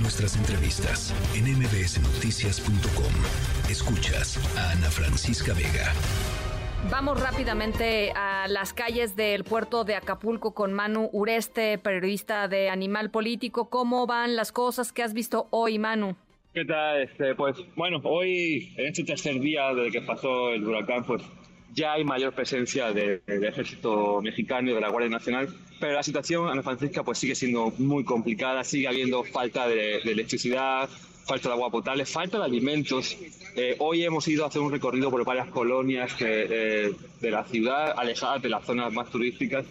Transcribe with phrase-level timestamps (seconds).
[0.00, 3.12] Nuestras entrevistas en mbsnoticias.com.
[3.70, 5.92] Escuchas a Ana Francisca Vega.
[6.90, 13.10] Vamos rápidamente a las calles del puerto de Acapulco con Manu Ureste, periodista de Animal
[13.10, 13.68] Político.
[13.70, 16.16] ¿Cómo van las cosas que has visto hoy, Manu?
[16.54, 17.02] ¿Qué tal?
[17.02, 21.22] Este, pues bueno, hoy en este tercer día desde que pasó el huracán, pues
[21.74, 25.48] ya hay mayor presencia del ejército mexicano y de la Guardia Nacional,
[25.80, 30.88] pero la situación, Ana Francisca, pues sigue siendo muy complicada, sigue habiendo falta de, electricidad,
[31.26, 33.16] falta de agua potable, falta de alimentos.
[33.56, 37.94] Eh, hoy hemos ido a hacer un recorrido por varias colonias eh, de la ciudad,
[37.96, 39.64] alejadas de las zonas más turísticas,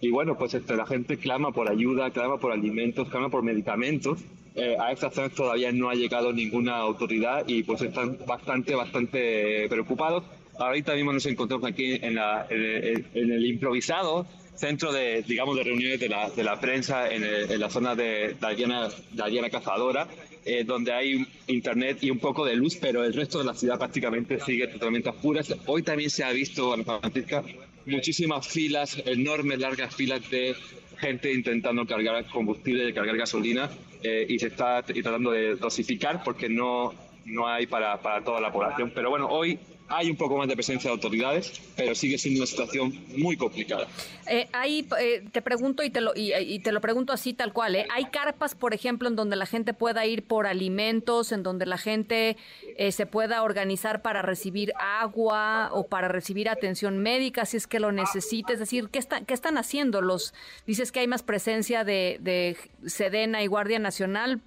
[0.00, 4.20] y bueno, pues este, la gente clama por ayuda, clama por alimentos, clama por medicamentos.
[4.54, 9.66] Eh, a estas zonas todavía no ha llegado ninguna autoridad y pues están bastante, bastante
[9.68, 10.24] preocupados.
[10.58, 16.00] Ahorita mismo nos encontramos aquí en, la, en, el, improvisado centro de, digamos, de reuniones
[16.00, 20.08] de la, de la prensa en, la zona de Dariana, Dariana Cazadora,
[20.44, 23.78] eh, donde hay internet y un poco de luz, pero el resto de la ciudad
[23.78, 25.54] prácticamente sigue totalmente a oscuras.
[25.66, 27.42] Hoy también se ha visto, en Francisca,
[27.84, 30.54] muchísimas filas, enormes, largas filas de
[30.98, 33.70] gente intentando cargar combustible, cargar gasolina,
[34.02, 36.94] eh, y se está tratando de dosificar porque no,
[37.26, 38.92] no hay para, para toda la población.
[38.94, 42.46] Pero bueno, hoy hay un poco más de presencia de autoridades, pero sigue siendo una
[42.46, 43.86] situación muy complicada.
[44.28, 47.76] Eh, ahí eh, te pregunto y te, lo, y, te lo pregunto así tal cual,
[47.76, 47.86] ¿eh?
[47.90, 51.78] ¿hay carpas, por ejemplo, en donde la gente pueda ir por alimentos, en donde la
[51.78, 52.36] gente
[52.76, 57.78] eh, se pueda organizar para recibir agua o para recibir atención médica si es que
[57.78, 58.52] lo necesita?
[58.52, 60.34] Es decir, ¿qué, está, qué están haciendo los?
[60.66, 64.40] Dices que hay más presencia de, de Sedena y Guardia Nacional,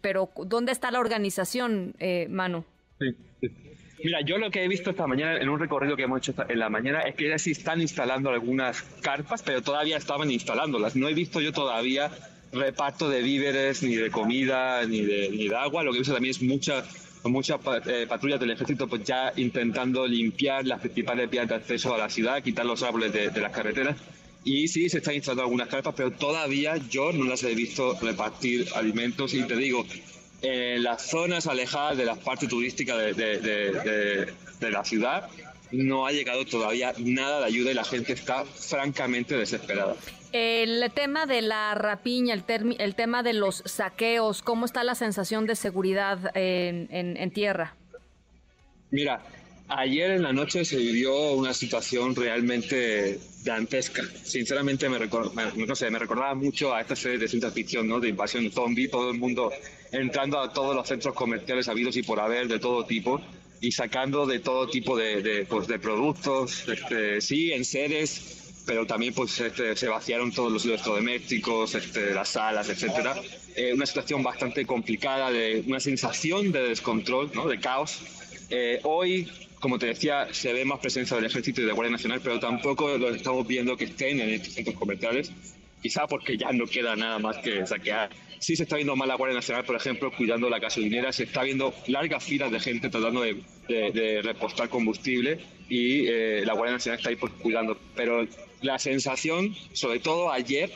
[0.00, 1.94] pero ¿dónde está la organización,
[2.28, 2.64] Manu?
[3.00, 3.16] Sí.
[4.06, 6.60] Mira, yo lo que he visto esta mañana en un recorrido que hemos hecho en
[6.60, 10.94] la mañana es que ya sí están instalando algunas carpas, pero todavía estaban instalándolas.
[10.94, 12.12] No he visto yo todavía
[12.52, 15.82] reparto de víveres, ni de comida, ni de, ni de agua.
[15.82, 16.84] Lo que he visto también es mucha
[17.24, 21.98] muchas eh, patrullas del ejército pues ya intentando limpiar las principales vías de acceso a
[21.98, 23.96] la ciudad, quitar los árboles de, de las carreteras.
[24.44, 28.68] Y sí, se están instalando algunas carpas, pero todavía yo no las he visto repartir
[28.76, 29.34] alimentos.
[29.34, 29.84] Y te digo,
[30.42, 35.28] en las zonas alejadas de las partes turísticas de, la ciudad
[35.72, 39.96] no ha llegado todavía nada de ayuda y la gente está francamente desesperada.
[40.32, 42.44] El tema de la rapiña, el,
[42.78, 47.74] el tema de los saqueos, ¿cómo está la sensación de seguridad en, en tierra?
[48.90, 49.20] Mira,
[49.68, 54.02] Ayer en la noche se vivió una situación realmente dantesca.
[54.22, 54.98] Sinceramente me,
[55.66, 57.98] no sé, me recordaba mucho a esta serie de ciencia ficción, ¿no?
[57.98, 59.50] De invasión zombie, todo el mundo
[59.90, 63.20] entrando a todos los centros comerciales habidos y por haber de todo tipo
[63.60, 68.86] y sacando de todo tipo de, de, pues, de productos, este, sí, en seres, pero
[68.86, 73.16] también pues este, se vaciaron todos los electrodomésticos, este, las salas, etcétera.
[73.56, 77.48] Eh, una situación bastante complicada, de una sensación de descontrol, ¿no?
[77.48, 78.00] de caos.
[78.50, 79.28] Eh, hoy
[79.60, 82.38] como te decía, se ve más presencia del Ejército y de la Guardia Nacional, pero
[82.38, 85.32] tampoco los estamos viendo que estén en estos centros comerciales,
[85.82, 88.10] quizá porque ya no queda nada más que saquear.
[88.38, 91.42] Sí se está viendo más la Guardia Nacional, por ejemplo, cuidando la gasolinera, se está
[91.42, 96.98] viendo largas filas de gente tratando de, de, repostar combustible y eh, la Guardia Nacional
[96.98, 97.78] está ahí pues, cuidando.
[97.94, 98.26] Pero
[98.60, 100.70] la sensación, sobre todo ayer,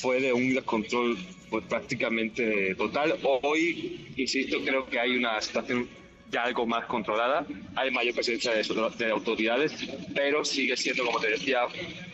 [0.00, 1.16] fue de un descontrol
[1.50, 3.14] pues, prácticamente total.
[3.22, 5.88] Hoy, insisto, creo que hay una situación
[6.30, 7.46] ya algo más controlada,
[7.76, 9.72] hay mayor presencia de, autoridades,
[10.14, 11.60] pero sigue siendo, como te decía,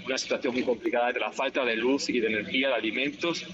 [0.04, 3.46] una situación muy complicada de la falta de luz y de energía, de alimentos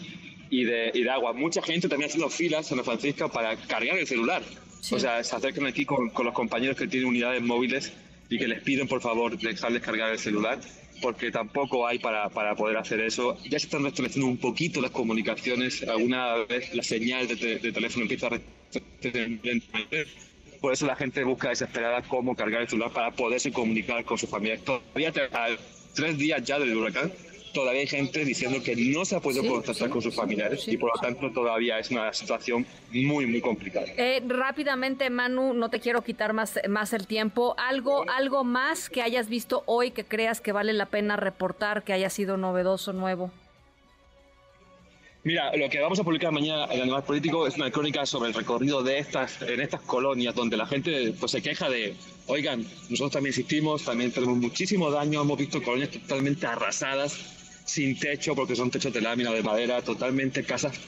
[0.50, 1.32] y de, y de agua.
[1.32, 4.42] Mucha gente también haciendo filas en San Francisco para cargar el celular.
[4.90, 7.92] O sea, se acercan aquí con, con, los compañeros que tienen unidades móviles
[8.28, 10.58] y que les piden por favor dejarles cargar el celular
[11.00, 13.36] porque tampoco hay para, para poder hacer eso.
[13.44, 18.04] Ya se están restableciendo un poquito las comunicaciones, alguna vez la señal de, de teléfono
[18.04, 18.40] empieza a
[20.60, 24.26] por eso la gente busca desesperada cómo cargar el celular para poderse comunicar con su
[24.26, 24.58] familia.
[24.58, 25.12] Todavía
[25.94, 27.12] tres días ya del huracán,
[27.56, 30.94] todavía hay gente diciendo que no se ha podido contactar con sus familiares y por
[30.94, 33.86] lo tanto todavía es una situación muy, muy complicada.
[33.97, 37.54] Eh, rápidamente, Manu, no te quiero quitar más, más el tiempo.
[37.59, 41.94] ¿Algo, ¿Algo más que hayas visto hoy que creas que vale la pena reportar, que
[41.94, 43.30] haya sido novedoso, nuevo?
[45.26, 48.34] Mira, lo que vamos a publicar mañana en Animal Político es una crónica sobre el
[48.34, 51.96] recorrido de estas, en estas colonias donde la gente pues, se queja de,
[52.28, 57.18] oigan, nosotros también existimos, también tenemos muchísimo daño, hemos visto colonias totalmente arrasadas,
[57.64, 60.78] sin techo, porque son techos de lámina de madera, totalmente casas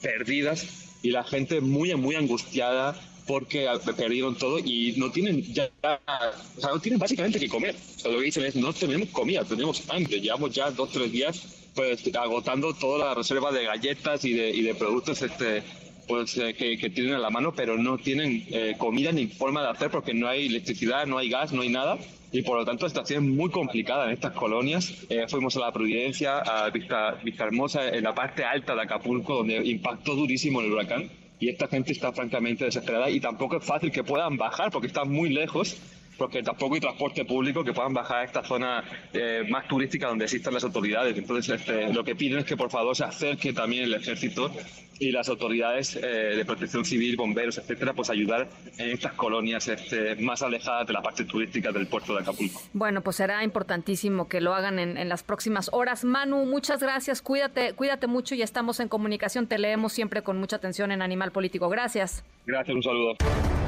[0.00, 0.68] perdidas
[1.02, 2.94] y la gente muy, muy angustiada
[3.26, 3.66] porque
[3.96, 7.74] perdieron todo y no tienen ya, o sea, no tienen básicamente que comer.
[7.74, 11.10] O sea, lo que dicen es, no tenemos comida, tenemos hambre, llevamos ya dos, tres
[11.10, 15.62] días pues agotando toda la reserva de galletas y de, y de productos este,
[16.10, 19.68] pues, eh, que, tienen a la mano, pero no tienen eh, comida ni forma de
[19.68, 21.98] hacer porque no hay electricidad, no hay gas, no hay nada.
[22.32, 24.92] Y por lo tanto, la situación es muy complicada en estas colonias.
[25.08, 29.36] Eh, fuimos a la Providencia, a Vista, Vista Hermosa, en la parte alta de Acapulco,
[29.36, 31.10] donde impactó durísimo el huracán.
[31.38, 35.10] Y esta gente está francamente desesperada y tampoco es fácil que puedan bajar porque están
[35.10, 35.76] muy lejos
[36.20, 40.26] porque tampoco hay transporte público que puedan bajar a esta zona eh, más turística donde
[40.26, 41.16] existan las autoridades.
[41.16, 44.52] Entonces, este, lo que piden es que por favor se acerque también el ejército
[44.98, 50.14] y las autoridades eh, de protección civil, bomberos, etcétera, pues ayudar en estas colonias este,
[50.16, 52.60] más alejadas de la parte turística del puerto de Acapulco.
[52.74, 56.04] Bueno, pues será importantísimo que lo hagan en, en las próximas horas.
[56.04, 60.56] Manu, muchas gracias, cuídate, cuídate mucho y estamos en comunicación, te leemos siempre con mucha
[60.56, 61.70] atención en Animal Político.
[61.70, 62.22] Gracias.
[62.44, 63.59] Gracias, un saludo.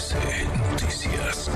[0.00, 1.50] Noticias.